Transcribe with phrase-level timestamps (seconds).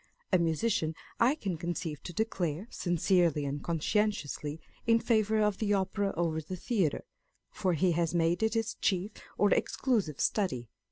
[0.33, 6.11] A musician I can conceive to declare, sincerely and conscientiously, in favour of the Opera
[6.17, 7.05] over the theatre,
[7.51, 10.69] for he has made it his chief or exclusive study.